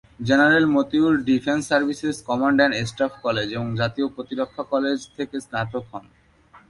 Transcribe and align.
General 0.27 0.65
Motiur 0.75 1.13
Defence 1.29 1.63
Services 1.69 2.15
Command 2.29 2.57
and 2.59 2.75
Staff 2.89 3.13
College 3.25 3.47
এবং 3.57 3.67
জাতীয় 3.81 4.07
প্রতিরক্ষা 4.15 4.63
কলেজ 4.73 4.97
থেকে 5.17 5.35
স্নাতক 5.45 5.83
হন। 5.91 6.05